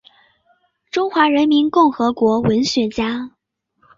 [0.89, 3.35] 中华人民共和国文学家。